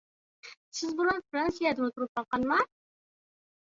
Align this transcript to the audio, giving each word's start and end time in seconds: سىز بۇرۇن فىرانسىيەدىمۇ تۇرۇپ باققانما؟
سىز 0.77 0.95
بۇرۇن 1.01 1.21
فىرانسىيەدىمۇ 1.27 1.91
تۇرۇپ 1.99 2.13
باققانما؟ 2.21 2.61